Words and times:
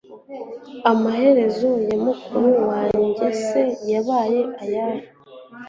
amaherezo 0.91 1.69
ya 1.87 1.97
mukuru 2.05 2.49
wanjye 2.67 3.27
se 3.47 3.61
yabaye 3.91 4.39
ayahe 4.63 5.03